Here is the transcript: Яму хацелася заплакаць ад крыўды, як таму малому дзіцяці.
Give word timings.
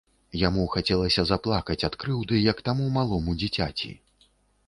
Яму 0.43 0.63
хацелася 0.75 1.25
заплакаць 1.31 1.83
ад 1.89 1.97
крыўды, 2.03 2.39
як 2.49 2.63
таму 2.69 2.87
малому 2.97 3.35
дзіцяці. 3.43 3.93